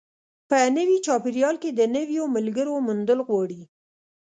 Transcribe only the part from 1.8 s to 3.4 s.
نویو ملګرو موندل